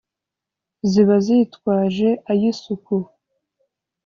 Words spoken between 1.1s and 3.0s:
zitwaje ay' isuku.